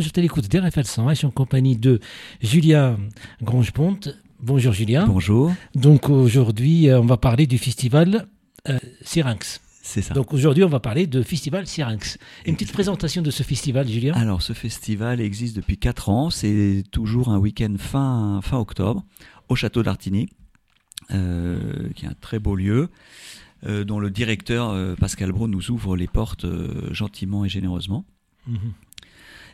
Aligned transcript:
vous 0.00 0.08
êtes 0.08 0.16
à 0.16 0.22
l'écoute 0.22 0.48
d'RFL 0.48 0.84
100 0.84 1.08
je 1.10 1.14
suis 1.14 1.26
en 1.26 1.30
compagnie 1.30 1.76
de 1.76 2.00
Julien 2.40 2.98
Grange-Ponte. 3.42 4.08
Bonjour 4.40 4.72
Julien. 4.72 5.06
Bonjour. 5.06 5.52
Donc 5.74 6.08
aujourd'hui, 6.08 6.88
euh, 6.88 7.00
on 7.00 7.06
va 7.06 7.18
parler 7.18 7.46
du 7.46 7.58
festival 7.58 8.26
euh, 8.68 8.78
Syrinx. 9.02 9.60
C'est 9.82 10.00
ça. 10.00 10.14
Donc 10.14 10.32
aujourd'hui, 10.32 10.64
on 10.64 10.68
va 10.68 10.80
parler 10.80 11.06
de 11.06 11.22
Festival 11.22 11.66
Syrinx. 11.66 12.16
Une 12.46 12.54
petite 12.54 12.72
présentation 12.72 13.20
de 13.20 13.30
ce 13.30 13.42
festival, 13.42 13.88
Julien 13.88 14.14
Alors, 14.14 14.40
ce 14.40 14.52
festival 14.52 15.20
existe 15.20 15.56
depuis 15.56 15.78
4 15.78 16.08
ans. 16.08 16.30
C'est 16.30 16.84
toujours 16.90 17.28
un 17.28 17.38
week-end 17.38 17.74
fin, 17.78 18.40
fin 18.42 18.58
octobre 18.58 19.04
au 19.48 19.56
château 19.56 19.82
d'Artigny, 19.82 20.28
euh, 21.10 21.88
qui 21.94 22.06
est 22.06 22.08
un 22.08 22.14
très 22.20 22.38
beau 22.38 22.54
lieu, 22.54 22.88
euh, 23.66 23.84
dont 23.84 23.98
le 23.98 24.10
directeur 24.10 24.70
euh, 24.70 24.94
Pascal 24.94 25.32
Bro 25.32 25.48
nous 25.48 25.70
ouvre 25.70 25.96
les 25.96 26.06
portes 26.06 26.46
gentiment 26.92 27.44
et 27.44 27.48
généreusement. 27.48 28.06
Mhm. 28.46 28.72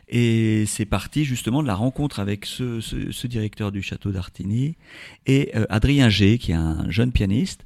Et 0.09 0.65
c'est 0.67 0.85
parti 0.85 1.25
justement 1.25 1.61
de 1.61 1.67
la 1.67 1.75
rencontre 1.75 2.19
avec 2.19 2.45
ce, 2.45 3.27
directeur 3.27 3.71
du 3.71 3.81
château 3.81 4.11
d'Artigny 4.11 4.75
et 5.25 5.51
euh, 5.55 5.65
Adrien 5.69 6.09
G, 6.09 6.37
qui 6.37 6.51
est 6.51 6.55
un 6.55 6.89
jeune 6.89 7.11
pianiste, 7.11 7.65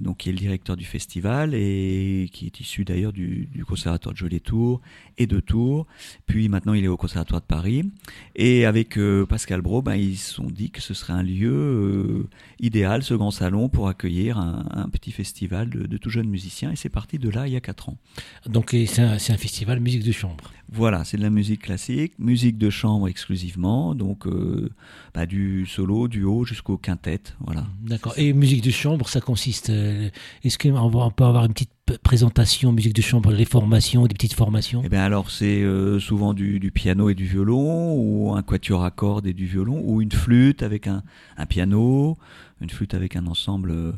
donc 0.00 0.18
qui 0.18 0.28
est 0.28 0.32
le 0.32 0.38
directeur 0.38 0.76
du 0.76 0.84
festival 0.84 1.54
et 1.54 2.28
qui 2.32 2.46
est 2.46 2.60
issu 2.60 2.84
d'ailleurs 2.84 3.12
du, 3.12 3.48
du 3.52 3.64
conservatoire 3.64 4.12
de 4.12 4.18
Joliet-Tours 4.18 4.80
et 5.18 5.26
de 5.26 5.40
Tours. 5.40 5.86
Puis 6.26 6.48
maintenant, 6.48 6.74
il 6.74 6.84
est 6.84 6.88
au 6.88 6.96
conservatoire 6.96 7.40
de 7.40 7.46
Paris. 7.46 7.90
Et 8.36 8.64
avec 8.64 8.98
euh, 8.98 9.26
Pascal 9.26 9.60
Bro, 9.60 9.82
ben, 9.82 9.94
ils 9.94 10.16
se 10.16 10.34
sont 10.34 10.46
dit 10.46 10.70
que 10.70 10.80
ce 10.80 10.94
serait 10.94 11.12
un 11.12 11.22
lieu 11.22 11.52
euh, 11.52 12.28
idéal, 12.58 13.02
ce 13.02 13.14
grand 13.14 13.30
salon, 13.30 13.68
pour 13.68 13.88
accueillir 13.88 14.38
un, 14.38 14.66
un 14.70 14.88
petit 14.88 15.12
festival 15.12 15.70
de, 15.70 15.86
de 15.86 15.96
tout 15.96 16.10
jeunes 16.10 16.28
musiciens. 16.28 16.70
Et 16.70 16.76
c'est 16.76 16.88
parti 16.88 17.18
de 17.18 17.28
là 17.28 17.46
il 17.46 17.52
y 17.52 17.56
a 17.56 17.60
quatre 17.60 17.88
ans. 17.88 17.96
Donc 18.46 18.70
c'est 18.70 19.00
un, 19.00 19.18
festival 19.18 19.80
musique 19.80 20.04
de 20.04 20.12
chambre. 20.12 20.52
Voilà, 20.72 21.04
c'est 21.04 21.16
de 21.16 21.22
la 21.22 21.30
musique 21.30 21.62
classique, 21.62 22.12
musique 22.18 22.56
de 22.56 22.70
chambre 22.70 23.08
exclusivement, 23.08 23.94
donc 23.94 24.26
euh, 24.26 24.70
bah, 25.14 25.26
du 25.26 25.66
solo, 25.66 26.06
du 26.06 26.22
haut 26.22 26.44
jusqu'au 26.44 26.76
quintet, 26.76 27.22
voilà. 27.40 27.66
D'accord. 27.82 28.14
Et 28.16 28.32
musique 28.32 28.62
de 28.62 28.70
chambre, 28.70 29.08
ça 29.08 29.20
consiste. 29.20 29.70
Euh, 29.80 30.10
Est-ce 30.44 30.58
qu'on 30.58 31.10
peut 31.10 31.24
avoir 31.24 31.44
une 31.44 31.52
petite 31.52 31.70
présentation 32.02 32.72
musique 32.72 32.94
de 32.94 33.02
chambre, 33.02 33.32
les 33.32 33.44
formations, 33.44 34.06
des 34.06 34.14
petites 34.14 34.34
formations? 34.34 34.82
Et 34.84 34.88
bien 34.88 35.02
alors 35.02 35.30
c'est 35.30 35.62
euh, 35.62 35.98
souvent 35.98 36.34
du, 36.34 36.70
piano 36.72 37.10
et 37.10 37.14
du 37.14 37.24
violon, 37.24 37.94
ou 37.94 38.34
un 38.34 38.42
quatuor 38.42 38.84
à 38.84 38.90
cordes 38.90 39.26
et 39.26 39.32
du 39.32 39.46
violon, 39.46 39.82
ou 39.84 40.02
une 40.02 40.12
flûte 40.12 40.62
avec 40.62 40.86
un 40.86 41.02
piano, 41.48 42.18
une 42.60 42.70
flûte 42.70 42.94
avec 42.94 43.16
un 43.16 43.26
ensemble 43.26 43.72
euh, 43.72 43.92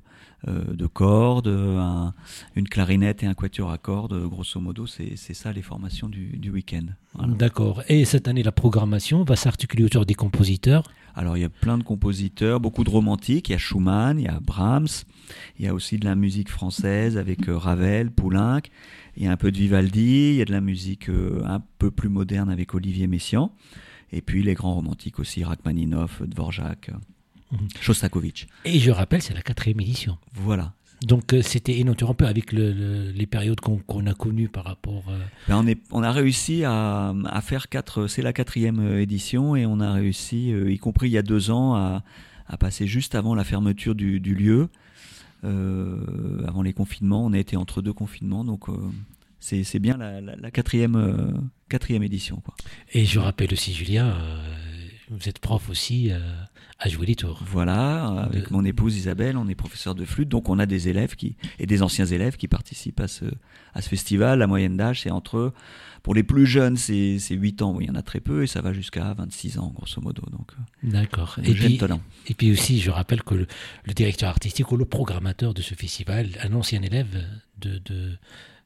de 0.74 0.86
cordes, 0.86 1.48
un- 1.48 2.14
une 2.56 2.68
clarinette 2.68 3.22
et 3.22 3.26
un 3.26 3.34
quatuor 3.34 3.70
à 3.70 3.78
cordes, 3.78 4.28
grosso 4.28 4.60
modo, 4.60 4.86
c'est 4.86 5.16
ça 5.16 5.52
les 5.52 5.62
formations 5.62 6.08
du, 6.08 6.36
du 6.38 6.50
week-end. 6.50 6.86
Voilà. 7.14 7.34
D'accord. 7.34 7.82
Et 7.88 8.04
cette 8.04 8.28
année, 8.28 8.42
la 8.42 8.52
programmation 8.52 9.24
va 9.24 9.36
s'articuler 9.36 9.84
autour 9.84 10.06
des 10.06 10.14
compositeurs? 10.14 10.84
Alors 11.14 11.36
il 11.36 11.40
y 11.40 11.44
a 11.44 11.50
plein 11.50 11.76
de 11.76 11.82
compositeurs, 11.82 12.58
beaucoup 12.58 12.84
de 12.84 12.90
romantiques. 12.90 13.50
Il 13.50 13.52
y 13.52 13.54
a 13.54 13.58
Schumann, 13.58 14.18
il 14.18 14.24
y 14.24 14.28
a 14.28 14.40
Brahms, 14.40 15.04
il 15.58 15.64
y 15.66 15.68
a 15.68 15.74
aussi 15.74 15.98
de 15.98 16.06
la 16.06 16.14
musique 16.14 16.48
française 16.48 17.18
avec 17.18 17.48
euh, 17.48 17.58
Ravel, 17.58 18.10
Poulenc. 18.10 18.62
Il 19.16 19.24
y 19.24 19.26
a 19.26 19.30
un 19.32 19.36
peu 19.36 19.52
de 19.52 19.58
Vivaldi, 19.58 20.30
il 20.30 20.34
y 20.36 20.42
a 20.42 20.46
de 20.46 20.52
la 20.52 20.62
musique 20.62 21.10
euh, 21.10 21.42
un 21.44 21.60
peu 21.78 21.90
plus 21.90 22.08
moderne 22.08 22.48
avec 22.48 22.74
Olivier 22.74 23.06
Messiaen. 23.08 23.50
Et 24.10 24.22
puis 24.22 24.42
les 24.42 24.54
grands 24.54 24.74
romantiques 24.74 25.18
aussi, 25.18 25.44
Rachmaninoff, 25.44 26.22
Dvorak, 26.22 26.88
euh. 26.88 26.96
Shostakovich. 27.80 28.46
Et 28.64 28.78
je 28.78 28.90
rappelle, 28.90 29.22
c'est 29.22 29.34
la 29.34 29.42
quatrième 29.42 29.80
édition. 29.80 30.18
Voilà. 30.34 30.72
Donc 31.02 31.32
euh, 31.32 31.42
c'était 31.42 31.76
ininterrompu 31.76 32.22
un 32.22 32.26
peu 32.26 32.30
avec 32.30 32.52
le- 32.52 32.72
le- 32.72 33.10
les 33.10 33.26
périodes 33.26 33.60
qu'on 33.60 34.06
a 34.06 34.14
connues 34.14 34.48
par 34.48 34.64
rapport. 34.64 35.02
euh, 35.08 35.18
Ben, 35.48 35.56
on, 35.56 35.66
est, 35.66 35.80
on 35.90 36.02
a 36.04 36.12
réussi 36.12 36.62
à, 36.64 37.12
à 37.26 37.40
faire 37.40 37.68
quatre. 37.68 38.06
C'est 38.06 38.22
la 38.22 38.32
quatrième 38.32 38.78
euh, 38.78 39.00
édition 39.02 39.56
et 39.56 39.66
on 39.66 39.80
a 39.80 39.92
réussi, 39.92 40.50
y 40.50 40.78
compris 40.78 41.08
il 41.08 41.12
y 41.12 41.18
a 41.18 41.22
deux 41.22 41.50
ans, 41.50 41.74
à, 41.74 42.04
à 42.46 42.56
passer 42.56 42.86
juste 42.86 43.14
avant 43.16 43.34
la 43.34 43.42
fermeture 43.44 43.94
du, 43.96 44.20
du 44.20 44.34
lieu, 44.36 44.68
euh, 45.44 46.44
avant 46.46 46.62
les 46.62 46.72
confinements. 46.72 47.24
On 47.24 47.32
a 47.32 47.38
été 47.38 47.56
entre 47.56 47.82
deux 47.82 47.92
confinements, 47.92 48.44
donc 48.44 48.68
euh, 48.68 48.72
c'est 49.40 49.64
c'est 49.64 49.78
bien 49.80 49.96
la, 49.96 50.20
la- 50.20 50.36
la 50.36 50.50
quatrième, 50.50 51.50
quatrième 51.68 52.02
édition. 52.04 52.36
Quoi. 52.44 52.54
Et 52.92 53.04
je 53.04 53.18
rappelle 53.18 53.52
aussi, 53.52 53.72
Julien, 53.72 54.14
vous 55.12 55.28
êtes 55.28 55.38
prof 55.38 55.68
aussi 55.68 56.10
euh, 56.10 56.18
à 56.78 56.88
jouer 56.88 57.06
les 57.06 57.14
tours. 57.14 57.40
Voilà, 57.46 58.06
avec 58.22 58.50
mon 58.50 58.64
épouse 58.64 58.96
Isabelle, 58.96 59.36
on 59.36 59.48
est 59.48 59.54
professeur 59.54 59.94
de 59.94 60.04
flûte, 60.04 60.28
donc 60.28 60.48
on 60.48 60.58
a 60.58 60.66
des 60.66 60.88
élèves 60.88 61.16
qui 61.16 61.36
et 61.58 61.66
des 61.66 61.82
anciens 61.82 62.06
élèves 62.06 62.36
qui 62.36 62.48
participent 62.48 63.00
à 63.00 63.08
ce, 63.08 63.26
à 63.74 63.82
ce 63.82 63.88
festival. 63.88 64.38
La 64.38 64.46
moyenne 64.46 64.76
d'âge, 64.76 65.02
c'est 65.02 65.10
entre, 65.10 65.52
pour 66.02 66.14
les 66.14 66.22
plus 66.22 66.46
jeunes, 66.46 66.76
c'est 66.76 67.18
c'est 67.18 67.34
8 67.34 67.62
ans, 67.62 67.78
il 67.80 67.86
y 67.86 67.90
en 67.90 67.94
a 67.94 68.02
très 68.02 68.20
peu, 68.20 68.42
et 68.42 68.46
ça 68.46 68.60
va 68.60 68.72
jusqu'à 68.72 69.12
26 69.14 69.58
ans, 69.58 69.72
grosso 69.74 70.00
modo. 70.00 70.22
Donc, 70.30 70.52
euh, 70.52 70.90
D'accord. 70.90 71.38
Et 71.44 71.54
puis, 71.54 71.78
et 72.28 72.34
puis 72.34 72.50
aussi, 72.50 72.80
je 72.80 72.90
rappelle 72.90 73.22
que 73.22 73.34
le, 73.34 73.46
le 73.84 73.92
directeur 73.92 74.30
artistique 74.30 74.72
ou 74.72 74.76
le 74.76 74.86
programmateur 74.86 75.54
de 75.54 75.62
ce 75.62 75.74
festival, 75.74 76.28
un 76.42 76.52
ancien 76.54 76.82
élève 76.82 77.22
de. 77.60 77.78
de... 77.78 78.18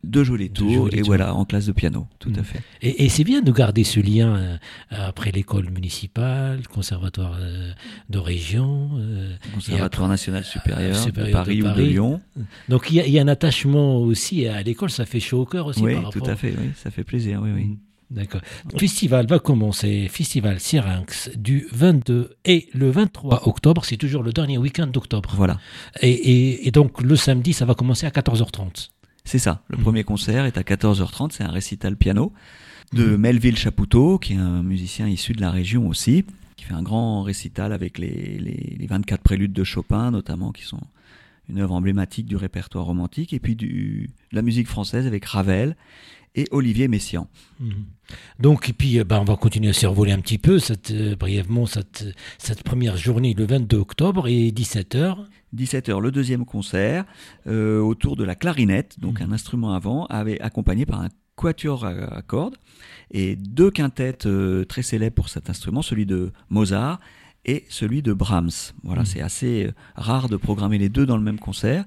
de 0.06 0.24
jouer 0.24 0.38
les 0.38 0.48
De 0.48 0.54
tours, 0.54 0.88
et 0.92 0.98
tours. 0.98 1.06
voilà, 1.06 1.34
en 1.34 1.44
classe 1.44 1.66
de 1.66 1.72
piano, 1.72 2.06
tout 2.18 2.32
à 2.38 2.42
fait. 2.42 2.60
Et, 2.82 3.04
et 3.04 3.08
c'est 3.08 3.24
bien 3.24 3.42
de 3.42 3.52
garder 3.52 3.84
ce 3.84 4.00
lien 4.00 4.36
euh, 4.36 4.56
après 4.90 5.32
l'école 5.32 5.70
municipale, 5.70 6.58
le 6.58 6.68
conservatoire 6.72 7.36
euh, 7.40 7.72
de 8.10 8.18
région. 8.18 8.90
euh, 8.98 9.34
Conservatoire 9.54 10.08
national 10.08 10.44
supérieur, 10.44 10.96
supérieur 10.96 11.26
de 11.26 11.30
de 11.30 11.32
Paris, 11.32 11.62
ou 11.62 11.72
de. 11.74 11.82
Lyon. 11.82 12.20
Donc 12.68 12.86
il 12.90 12.96
y, 12.96 13.00
a- 13.00 13.06
il 13.06 13.12
y 13.12 13.18
a 13.18 13.22
un 13.22 13.28
attachement 13.28 13.96
aussi 13.98 14.46
à 14.46 14.62
l'école, 14.62 14.90
ça 14.90 15.04
fait 15.06 15.20
chaud 15.20 15.42
au 15.42 15.46
cœur 15.46 15.66
aussi. 15.66 15.80
Oui, 15.82 15.94
par 15.94 16.10
tout 16.10 16.18
rapport- 16.20 16.28
à 16.30 16.36
fait, 16.36 16.54
oui, 16.58 16.70
ça 16.76 16.90
fait 16.90 17.04
plaisir, 17.04 17.40
oui, 17.42 17.50
oui. 17.54 17.78
D'accord. 18.08 18.40
Le 18.72 18.78
festival 18.78 19.26
va 19.26 19.40
commencer, 19.40 20.06
Festival 20.08 20.60
Syrinx, 20.60 21.28
du 21.36 21.66
22 21.72 22.36
et 22.44 22.68
le 22.72 22.88
23 22.88 23.48
octobre, 23.48 23.84
c'est 23.84 23.96
toujours 23.96 24.22
le 24.22 24.32
dernier 24.32 24.58
week-end 24.58 24.86
d'octobre. 24.86 25.32
Voilà, 25.34 25.58
Et, 26.02 26.10
et- 26.10 26.68
et 26.68 26.70
donc 26.70 27.02
le 27.02 27.16
samedi, 27.16 27.52
ça 27.52 27.64
va 27.64 27.74
commencer 27.74 28.06
à 28.06 28.10
14h30. 28.10 28.90
C'est 29.26 29.38
ça. 29.38 29.62
Le 29.68 29.76
Mhm. 29.76 29.82
premier 29.82 30.02
concert 30.04 30.46
est 30.46 30.56
à 30.56 30.62
14h30, 30.62 31.32
c'est 31.32 31.44
un 31.44 31.50
récital 31.50 31.96
piano 31.96 32.32
de 32.94 33.04
Mhm. 33.04 33.16
Melville 33.16 33.58
Chapoutot, 33.58 34.18
qui 34.18 34.32
est 34.32 34.36
un 34.38 34.62
musicien 34.62 35.06
issu 35.08 35.34
de 35.34 35.40
la 35.42 35.50
région 35.50 35.86
aussi, 35.88 36.24
qui 36.56 36.64
fait 36.64 36.74
un 36.74 36.82
grand 36.82 37.22
récital 37.22 37.72
avec 37.74 37.98
les, 37.98 38.38
les, 38.38 38.76
les 38.78 38.86
24 38.86 39.20
préludes 39.22 39.52
de 39.52 39.64
Chopin, 39.64 40.10
notamment, 40.10 40.52
qui 40.52 40.62
sont 40.62 40.80
une 41.48 41.58
œuvre 41.60 41.74
emblématique 41.74 42.26
du 42.26 42.34
répertoire 42.36 42.86
romantique, 42.86 43.32
et 43.32 43.38
puis 43.38 43.54
du, 43.54 44.08
de 44.32 44.36
la 44.36 44.42
musique 44.42 44.66
française 44.66 45.06
avec 45.06 45.24
Ravel 45.26 45.76
et 46.36 46.46
Olivier 46.52 46.86
Messiaen. 46.88 47.26
Mhm. 47.58 47.86
Donc, 48.38 48.68
et 48.68 48.72
puis, 48.72 48.98
euh, 49.00 49.04
ben, 49.04 49.18
on 49.20 49.24
va 49.24 49.36
continuer 49.36 49.70
à 49.70 49.72
survoler 49.72 50.12
un 50.12 50.20
petit 50.20 50.38
peu 50.38 50.58
cette, 50.60 50.90
euh, 50.92 51.16
brièvement 51.16 51.66
cette, 51.66 52.04
cette 52.38 52.62
première 52.62 52.96
journée, 52.96 53.34
le 53.34 53.44
22 53.46 53.76
octobre, 53.78 54.28
et 54.28 54.52
17h. 54.52 55.16
17h, 55.54 56.00
le 56.00 56.10
deuxième 56.10 56.44
concert, 56.44 57.04
euh, 57.46 57.80
autour 57.80 58.16
de 58.16 58.24
la 58.24 58.34
clarinette, 58.34 59.00
donc 59.00 59.20
un 59.20 59.32
instrument 59.32 59.72
avant, 59.74 60.06
avec, 60.06 60.40
accompagné 60.40 60.84
par 60.86 61.00
un 61.00 61.08
quatuor 61.34 61.84
à, 61.84 61.90
à 61.90 62.22
cordes 62.22 62.56
et 63.10 63.36
deux 63.36 63.70
quintettes 63.70 64.26
euh, 64.26 64.64
très 64.64 64.82
célèbres 64.82 65.14
pour 65.16 65.28
cet 65.28 65.48
instrument, 65.50 65.82
celui 65.82 66.04
de 66.06 66.32
Mozart 66.50 66.98
et 67.44 67.64
celui 67.68 68.02
de 68.02 68.12
Brahms. 68.12 68.50
Voilà, 68.82 69.02
Mhm. 69.02 69.06
c'est 69.06 69.20
assez 69.20 69.70
rare 69.94 70.28
de 70.28 70.36
programmer 70.36 70.78
les 70.78 70.88
deux 70.88 71.06
dans 71.06 71.16
le 71.16 71.22
même 71.22 71.38
concert. 71.38 71.84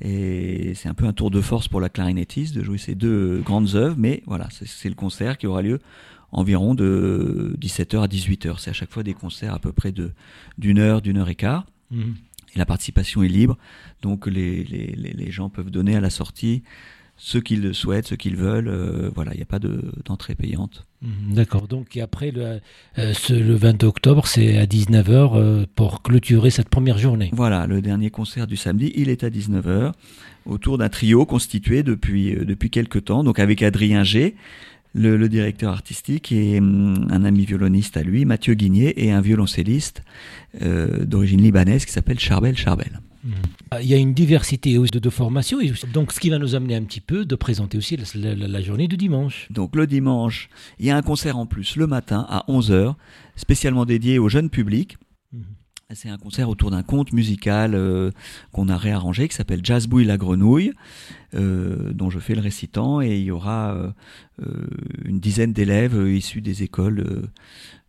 Et 0.00 0.74
c'est 0.74 0.88
un 0.88 0.94
peu 0.94 1.06
un 1.06 1.12
tour 1.12 1.30
de 1.30 1.40
force 1.40 1.68
pour 1.68 1.80
la 1.80 1.88
clarinettiste 1.88 2.54
de 2.54 2.62
jouer 2.62 2.78
ces 2.78 2.94
deux 2.94 3.40
grandes 3.44 3.74
œuvres, 3.74 3.96
mais 3.98 4.22
voilà, 4.26 4.48
c'est- 4.50 4.88
le 4.88 4.94
concert 4.94 5.38
qui 5.38 5.46
aura 5.46 5.62
lieu 5.62 5.80
environ 6.32 6.74
de 6.74 7.54
17h 7.60 8.02
à 8.02 8.08
18h. 8.08 8.58
C'est 8.58 8.70
à 8.70 8.72
chaque 8.72 8.90
fois 8.90 9.02
des 9.04 9.14
concerts 9.14 9.54
à 9.54 9.58
peu 9.58 9.72
près 9.72 9.92
de 9.92 10.10
d'une 10.58 10.78
heure, 10.78 11.00
d'une 11.00 11.16
heure 11.18 11.28
et 11.28 11.36
quart. 11.36 11.64
Mhm. 11.90 12.14
Et 12.54 12.58
la 12.58 12.66
participation 12.66 13.22
est 13.22 13.28
libre, 13.28 13.56
donc 14.02 14.26
les, 14.26 14.62
les, 14.64 14.94
les 14.94 15.30
gens 15.30 15.48
peuvent 15.48 15.70
donner 15.70 15.96
à 15.96 16.00
la 16.00 16.10
sortie 16.10 16.62
ce 17.16 17.38
qu'ils 17.38 17.62
le 17.62 17.72
souhaitent, 17.72 18.08
ce 18.08 18.14
qu'ils 18.14 18.36
veulent. 18.36 18.68
euh, 18.68 19.10
voilà, 19.14 19.32
il 19.32 19.36
n'y 19.36 19.42
a 19.42 19.46
pas 19.46 19.58
de- 19.60 19.92
d'entrée 20.04 20.34
payante. 20.34 20.84
Mhm, 21.02 21.34
D'accord. 21.34 21.68
Donc, 21.68 21.96
et 21.96 22.00
après, 22.00 22.30
le, 22.30 22.60
euh, 22.98 23.12
ce- 23.14 23.32
le 23.34 23.54
22 23.54 23.86
octobre, 23.86 24.26
c'est 24.26 24.56
à 24.58 24.66
19h 24.66 25.34
euh, 25.34 25.64
pour 25.76 26.02
clôturer 26.02 26.50
cette 26.50 26.68
première 26.68 26.98
journée. 26.98 27.30
Voilà, 27.32 27.66
le 27.66 27.80
dernier 27.82 28.10
concert 28.10 28.46
du 28.46 28.56
samedi, 28.56 28.92
il 28.96 29.08
est 29.08 29.22
à 29.24 29.30
19h, 29.30 29.92
autour 30.46 30.76
d'un 30.78 30.88
trio 30.88 31.24
constitué 31.24 31.82
depuis, 31.82 32.34
depuis 32.34 32.70
quelques 32.70 33.04
temps, 33.04 33.22
donc 33.24 33.38
avec 33.38 33.62
Adrien 33.62 34.02
G, 34.04 34.34
le, 34.94 35.16
le 35.16 35.28
directeur 35.28 35.72
artistique, 35.72 36.30
et 36.32 36.58
hum, 36.58 37.08
un 37.10 37.24
ami 37.24 37.44
violoniste 37.44 37.96
à 37.96 38.02
lui, 38.02 38.24
Mathieu 38.24 38.54
Guigné, 38.54 39.04
et 39.04 39.10
un 39.12 39.20
violoncelliste 39.20 40.02
euh, 40.62 41.04
d'origine 41.04 41.42
libanaise 41.42 41.84
qui 41.84 41.92
s'appelle 41.92 42.18
Charbel 42.20 42.56
Charbel. 42.56 43.00
Mhm. 43.24 43.32
Il 43.80 43.86
y 43.88 43.94
a 43.94 43.96
une 43.96 44.12
diversité 44.14 44.74
de, 44.74 44.98
de 44.98 45.10
formations, 45.10 45.58
donc 45.92 46.12
ce 46.12 46.20
qui 46.20 46.30
va 46.30 46.38
nous 46.38 46.54
amener 46.54 46.76
un 46.76 46.82
petit 46.84 47.00
peu 47.00 47.24
de 47.24 47.34
présenter 47.34 47.76
aussi 47.78 47.96
la, 47.96 48.34
la- 48.34 48.46
la 48.48 48.60
journée 48.60 48.86
du 48.86 48.96
dimanche. 48.98 49.48
Donc 49.50 49.74
le 49.76 49.86
dimanche, 49.86 50.48
il 50.78 50.86
y 50.86 50.90
a 50.90 50.96
un 50.96 51.02
concert 51.02 51.38
en 51.38 51.46
plus 51.46 51.76
le 51.76 51.86
matin 51.86 52.26
à 52.28 52.44
11h, 52.48 52.94
spécialement 53.34 53.86
dédié 53.86 54.18
au 54.18 54.28
jeune 54.28 54.50
public. 54.50 54.96
Mhm. 55.32 55.42
C'est 55.92 56.08
un 56.08 56.16
concert 56.16 56.48
autour 56.48 56.70
d'un 56.70 56.82
conte 56.82 57.12
musical 57.12 57.74
euh, 57.74 58.10
qu'on 58.52 58.68
a 58.68 58.76
réarrangé 58.76 59.28
qui 59.28 59.34
s'appelle 59.34 59.60
Jazz 59.62 59.86
Bouille 59.86 60.06
la 60.06 60.16
Grenouille, 60.16 60.72
euh, 61.34 61.92
dont 61.92 62.10
je 62.10 62.18
fais 62.18 62.34
le 62.34 62.40
récitant 62.40 63.02
et 63.02 63.18
il 63.18 63.24
y 63.24 63.30
aura 63.30 63.74
euh, 63.74 64.66
une 65.04 65.20
dizaine 65.20 65.52
d'élèves 65.52 65.94
issus 66.08 66.40
des 66.40 66.62
écoles 66.62 67.28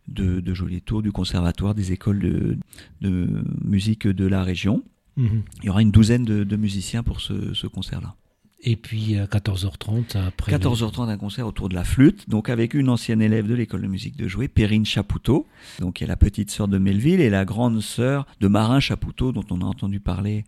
de, 0.08 0.40
de 0.40 0.54
Joliet 0.54 0.80
Tour, 0.80 1.02
du 1.02 1.10
conservatoire, 1.10 1.74
des 1.74 1.92
écoles 1.92 2.20
de, 2.20 2.58
de 3.00 3.28
musique 3.64 4.06
de 4.06 4.26
la 4.26 4.42
région. 4.44 4.82
Mhm. 5.16 5.42
Il 5.62 5.66
y 5.66 5.70
aura 5.70 5.82
une 5.82 5.90
douzaine 5.90 6.24
de, 6.24 6.44
de 6.44 6.56
musiciens 6.56 7.02
pour 7.02 7.20
ce, 7.20 7.54
ce 7.54 7.66
concert-là. 7.66 8.14
Et 8.62 8.76
puis 8.76 9.16
à 9.18 9.26
14h30 9.26 10.16
après. 10.16 10.52
14h30 10.56 11.08
un 11.08 11.16
concert 11.18 11.46
autour 11.46 11.68
de 11.68 11.74
la 11.74 11.84
flûte, 11.84 12.28
donc 12.28 12.48
avec 12.48 12.74
une 12.74 12.88
ancienne 12.88 13.20
élève 13.20 13.46
de 13.46 13.54
l'école 13.54 13.82
de 13.82 13.86
musique 13.86 14.16
de 14.16 14.26
Jouer, 14.28 14.48
Perrine 14.48 14.86
Chapoutot, 14.86 15.46
donc 15.78 15.96
qui 15.96 16.04
est 16.04 16.06
la 16.06 16.16
petite 16.16 16.50
sœur 16.50 16.66
de 16.66 16.78
Melville 16.78 17.20
et 17.20 17.30
la 17.30 17.44
grande 17.44 17.80
sœur 17.80 18.26
de 18.40 18.48
Marin 18.48 18.80
Chapoutot, 18.80 19.32
dont 19.32 19.44
on 19.50 19.60
a 19.60 19.64
entendu 19.64 20.00
parler 20.00 20.44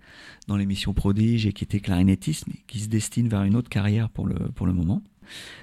dans 0.47 0.57
l'émission 0.57 0.95
Prodige 0.95 1.47
et 1.47 1.53
qui 1.53 1.65
était 1.65 1.81
clarinettiste, 1.81 2.47
mais 2.49 2.57
qui 2.67 2.81
se 2.81 2.89
destine 2.89 3.29
vers 3.29 3.43
une 3.43 3.55
autre 3.55 3.69
carrière 3.69 4.09
pour 4.09 4.27
le, 4.27 4.37
pour 4.55 4.67
le 4.67 4.73
moment. 4.73 5.03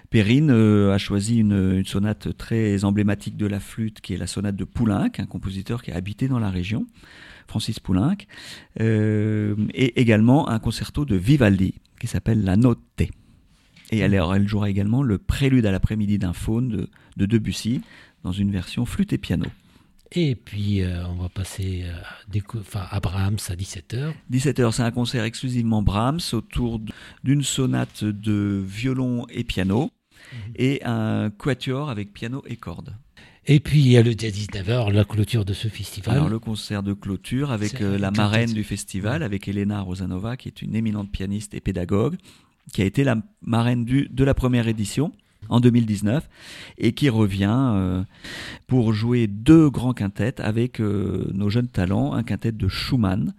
Perrine 0.10 0.52
euh, 0.52 0.94
a 0.94 0.98
choisi 0.98 1.40
une, 1.40 1.84
sonate 1.86 2.38
très 2.38 2.86
emblématique 2.86 3.38
de 3.38 3.48
la 3.48 3.60
flûte, 3.60 4.02
qui 4.02 4.14
est 4.14 4.18
la 4.18 4.28
sonate 4.28 4.56
de 4.56 4.64
Poulenc, 4.64 5.10
un 5.18 5.26
compositeur 5.26 5.82
qui 5.82 5.92
a 5.92 5.96
habité 5.96 6.28
dans 6.28 6.40
la 6.40 6.50
région, 6.50 6.86
Francis 7.48 7.80
Poulenc, 7.80 8.18
euh, 8.80 9.56
et 9.74 10.00
également 10.00 10.48
un 10.50 10.60
concerto 10.60 11.06
de 11.06 11.16
Vivaldi, 11.16 11.74
qui 12.06 12.12
s'appelle 12.12 12.44
La 12.44 12.56
Notte. 12.56 13.02
Et 13.92 14.00
elle, 14.00 14.14
elle, 14.14 14.48
jouera 14.48 14.70
également 14.70 15.02
le 15.02 15.18
prélude 15.18 15.66
à 15.66 15.72
l'après-midi 15.72 16.18
d'un 16.20 16.34
faune 16.34 16.70
de, 16.70 16.90
de, 17.18 17.26
Debussy, 17.26 17.82
dans 18.24 18.32
une 18.32 18.52
version 18.52 18.86
flûte 18.86 19.14
et 19.14 19.18
piano. 19.18 19.46
Et 20.12 20.36
puis, 20.36 20.82
euh, 20.82 21.06
on 21.08 21.16
va 21.16 21.30
passer 21.30 21.84
à, 21.84 22.58
enfin, 22.60 22.86
à 22.90 23.00
Brahms 23.00 23.40
à 23.50 23.56
17h. 23.56 24.14
17h, 24.32 24.72
c'est 24.72 24.84
un 24.84 24.92
concert 24.92 25.24
exclusivement 25.24 25.82
Brahms 25.82 26.22
autour 26.34 26.80
d'une 27.24 27.44
sonate 27.44 28.04
de 28.04 28.64
violon 28.66 29.26
et 29.30 29.44
piano 29.44 29.86
mmh. 29.86 30.38
et 30.58 30.82
un 30.86 31.32
quatuor 31.32 31.90
avec 31.90 32.14
piano 32.14 32.44
et 32.46 32.56
cordes. 32.56 32.96
Et 33.48 33.60
puis 33.60 33.80
il 33.80 33.88
y 33.88 33.98
a 33.98 34.02
le 34.02 34.12
19h, 34.12 34.92
la 34.92 35.06
clôture 35.06 35.46
de 35.46 35.54
ce 35.54 35.68
festival. 35.68 36.16
Alors 36.16 36.30
le 36.30 36.40
concert 36.40 36.82
de 36.82 36.94
clôture 36.94 37.52
avec 37.52 37.82
euh, 37.82 37.98
la 38.00 38.10
marraine 38.10 38.52
du 38.52 38.64
festival, 38.64 39.22
avec 39.22 39.48
Elena 39.48 39.82
Rosanova, 39.82 40.36
qui 40.36 40.48
est 40.48 40.64
une 40.64 40.76
éminente 40.76 41.12
pianiste 41.12 41.54
et 41.54 41.62
pédagogue, 41.62 42.16
qui 42.74 42.82
a 42.82 42.86
été 42.86 43.04
la 43.04 43.18
marraine 43.42 43.86
du, 43.86 44.08
de 44.10 44.24
la 44.24 44.34
première 44.34 44.68
édition 44.68 45.12
en 45.50 45.60
2019 45.60 46.28
et 46.80 46.94
qui 46.94 47.08
revient 47.10 47.74
euh, 47.76 48.04
pour 48.66 48.94
jouer 48.94 49.28
deux 49.28 49.70
grands 49.70 49.94
quintettes 49.94 50.40
avec 50.40 50.80
euh, 50.80 51.30
nos 51.32 51.50
jeunes 51.50 51.68
talents, 51.68 52.14
un 52.14 52.24
quintet 52.24 52.52
de 52.52 52.68
Schumann 52.68 53.36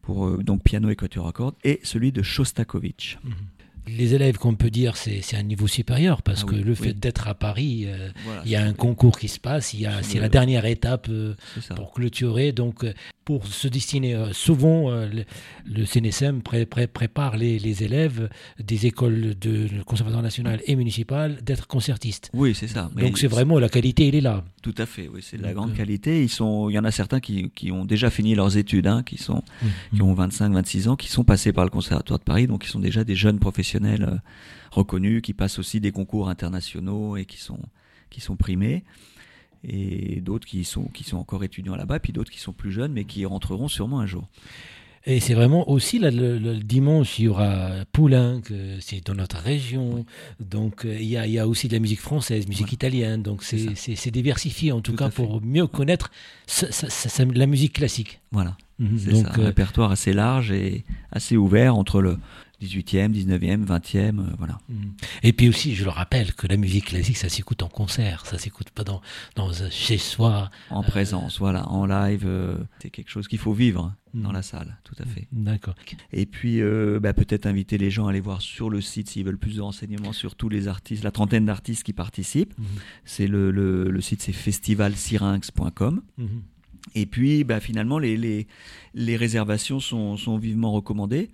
pour 0.00 0.38
donc 0.42 0.62
piano 0.62 0.88
et 0.88 0.96
quatuor 0.96 1.28
à 1.28 1.32
cordes 1.32 1.56
et 1.64 1.80
celui 1.82 2.12
de 2.12 2.22
Shostakovich. 2.22 3.18
Mmh 3.24 3.30
les 3.86 4.14
élèves 4.14 4.38
qu'on 4.38 4.54
peut 4.54 4.70
dire 4.70 4.96
c'est 4.96 5.20
c'est 5.22 5.36
un 5.36 5.42
niveau 5.42 5.66
supérieur 5.66 6.22
parce 6.22 6.42
Ah 6.44 6.50
que 6.50 6.56
oui, 6.56 6.62
le 6.62 6.74
fait 6.74 6.88
oui. 6.88 6.94
d'être 6.94 7.28
à 7.28 7.34
Paris, 7.34 7.84
euh, 7.86 8.10
Voilà, 8.24 8.42
il 8.44 8.50
y 8.50 8.56
a 8.56 8.64
un 8.64 8.72
concours 8.72 9.18
qui 9.18 9.28
se 9.28 9.38
passe, 9.40 9.74
il 9.74 9.80
y 9.80 9.86
a 9.86 10.02
C'est 10.02 10.14
c'est 10.14 10.20
la 10.20 10.28
dernière 10.28 10.64
étape 10.66 11.08
euh, 11.10 11.34
pour 11.76 11.92
clôturer. 11.92 12.52
Donc 12.52 12.84
euh, 12.84 12.92
pour 13.24 13.46
se 13.46 13.68
destiner, 13.68 14.14
euh, 14.14 14.32
souvent 14.34 14.90
le, 14.90 15.24
le 15.66 15.84
CNSM 15.86 16.42
pré- 16.42 16.66
pré- 16.66 16.86
prépare 16.86 17.36
les, 17.38 17.58
les 17.58 17.82
élèves 17.82 18.28
des 18.62 18.84
écoles 18.86 19.34
de 19.40 19.68
conservatoire 19.86 20.22
national 20.22 20.60
et 20.66 20.76
municipal 20.76 21.38
d'être 21.42 21.66
concertistes. 21.66 22.30
Oui, 22.34 22.54
c'est 22.54 22.68
ça. 22.68 22.90
Mais 22.94 23.02
Donc 23.02 23.16
c'est 23.18 23.26
vraiment 23.26 23.58
la 23.58 23.68
qualité, 23.70 24.08
elle 24.08 24.14
est 24.14 24.20
là. 24.20 24.44
Tout 24.62 24.74
à 24.78 24.86
fait, 24.86 25.08
oui, 25.12 25.20
c'est 25.22 25.36
de 25.38 25.42
la 25.42 25.52
grande 25.52 25.74
qualité. 25.74 26.22
Ils 26.22 26.28
sont, 26.30 26.68
il 26.70 26.74
y 26.74 26.78
en 26.78 26.84
a 26.84 26.90
certains 26.90 27.20
qui, 27.20 27.50
qui 27.54 27.70
ont 27.72 27.84
déjà 27.84 28.08
fini 28.10 28.34
leurs 28.34 28.56
études, 28.56 28.86
hein, 28.86 29.02
qui 29.04 29.18
sont, 29.18 29.42
qui 29.94 30.00
ont 30.02 30.14
25, 30.14 30.52
26 30.52 30.88
ans, 30.88 30.96
qui 30.96 31.08
sont 31.08 31.24
passés 31.24 31.52
par 31.52 31.64
le 31.64 31.70
Conservatoire 31.70 32.18
de 32.18 32.24
Paris, 32.24 32.46
donc 32.46 32.64
ils 32.64 32.70
sont 32.70 32.80
déjà 32.80 33.04
des 33.04 33.14
jeunes 33.14 33.38
professionnels 33.38 33.73
euh, 33.82 34.16
reconnus, 34.70 35.22
qui 35.22 35.32
passent 35.34 35.58
aussi 35.58 35.80
des 35.80 35.92
concours 35.92 36.28
internationaux 36.28 37.16
et 37.16 37.24
qui 37.24 37.38
sont, 37.38 37.58
qui 38.10 38.20
sont 38.20 38.36
primés. 38.36 38.84
Et 39.66 40.20
d'autres 40.20 40.46
qui 40.46 40.64
sont, 40.64 40.84
qui 40.84 41.04
sont 41.04 41.16
encore 41.16 41.42
étudiants 41.42 41.74
là-bas, 41.76 41.98
puis 41.98 42.12
d'autres 42.12 42.30
qui 42.30 42.38
sont 42.40 42.52
plus 42.52 42.70
jeunes, 42.70 42.92
mais 42.92 43.04
qui 43.04 43.24
rentreront 43.24 43.68
sûrement 43.68 44.00
un 44.00 44.06
jour. 44.06 44.28
Et 45.06 45.20
c'est 45.20 45.34
vraiment 45.34 45.68
aussi 45.70 45.98
là, 45.98 46.10
le, 46.10 46.38
le 46.38 46.56
dimanche, 46.56 47.18
il 47.18 47.26
y 47.26 47.28
aura 47.28 47.70
Poulenc, 47.92 48.40
euh, 48.50 48.78
c'est 48.80 49.04
dans 49.06 49.14
notre 49.14 49.36
région. 49.38 50.06
Donc 50.40 50.86
euh, 50.86 50.96
il 50.98 51.06
y, 51.06 51.16
a, 51.18 51.26
il 51.26 51.32
y 51.34 51.38
a 51.38 51.46
aussi 51.46 51.68
de 51.68 51.74
la 51.74 51.78
musique 51.78 52.00
française, 52.00 52.46
musique 52.48 52.68
Ouais. 52.68 52.72
italienne. 52.74 53.22
Donc 53.22 53.42
C'est 53.42 54.10
diversifié 54.10 54.72
en 54.72 54.80
tout, 54.80 54.92
Tout 54.92 54.96
cas 54.98 55.10
pour 55.10 55.42
mieux 55.42 55.66
connaître 55.66 56.10
la 57.34 57.46
musique 57.46 57.74
classique. 57.74 58.20
Voilà, 58.32 58.56
Mhm. 58.78 58.98
c'est 58.98 59.10
Donc 59.12 59.26
ça. 59.26 59.32
Un 59.34 59.40
euh, 59.40 59.44
répertoire 59.46 59.90
assez 59.92 60.12
large 60.12 60.52
et 60.52 60.84
assez 61.12 61.36
ouvert 61.36 61.76
entre 61.76 62.00
le 62.00 62.18
18e, 62.64 63.12
19e, 63.12 63.64
20e, 63.66 64.18
euh, 64.20 64.22
voilà. 64.38 64.58
mhm. 64.68 64.92
et 65.22 65.32
puis 65.32 65.48
aussi, 65.48 65.74
je 65.74 65.84
le 65.84 65.90
rappelle 65.90 66.34
que 66.34 66.46
la 66.46 66.56
musique 66.56 66.86
classique, 66.86 67.16
ça 67.16 67.28
s'écoute 67.28 67.62
en 67.62 67.68
concert, 67.68 68.24
ça 68.26 68.38
s'écoute 68.38 68.70
pas 68.70 68.84
dans, 68.84 69.00
dans 69.36 69.62
un 69.62 69.70
chez 69.70 69.98
soi. 69.98 70.50
En 70.70 70.82
Euh, 70.82 70.86
présence, 70.86 71.38
voilà, 71.38 71.68
en 71.68 71.86
live, 71.86 72.24
euh, 72.26 72.56
c'est 72.80 72.90
quelque 72.90 73.10
chose 73.10 73.28
qu'il 73.28 73.38
faut 73.38 73.52
vivre 73.52 73.94
dans 74.14 74.28
Mhm. 74.28 74.34
la 74.34 74.42
salle, 74.42 74.76
tout 74.84 74.94
à 75.00 75.06
fait. 75.06 75.26
D'accord. 75.32 75.74
Et 76.12 76.24
puis, 76.26 76.60
euh, 76.60 77.00
bah, 77.00 77.12
peut-être 77.12 77.46
inviter 77.46 77.78
les 77.78 77.90
gens 77.90 78.06
à 78.06 78.10
aller 78.10 78.20
voir 78.20 78.40
sur 78.42 78.70
le 78.70 78.80
site 78.80 79.08
s'ils 79.10 79.24
veulent 79.24 79.38
plus 79.38 79.56
de 79.56 79.60
renseignements 79.60 80.12
sur 80.12 80.36
tous 80.36 80.48
les 80.48 80.68
artistes, 80.68 81.02
la 81.02 81.10
trentaine 81.10 81.46
d'artistes 81.46 81.82
qui 81.82 81.92
participent. 81.92 82.56
Mhm. 82.58 82.64
C'est 83.04 83.26
le, 83.26 83.50
le, 83.50 83.90
le 83.90 84.00
site, 84.00 84.22
c'est 84.22 84.32
festivalsyrinx.com. 84.32 86.02
Mhm. 86.18 86.42
Et 86.94 87.06
puis, 87.06 87.44
bah, 87.44 87.60
finalement, 87.60 87.98
les, 87.98 88.16
les, 88.16 88.46
les 88.94 89.16
réservations 89.16 89.80
sont, 89.80 90.16
sont 90.16 90.36
vivement 90.38 90.70
recommandées. 90.72 91.30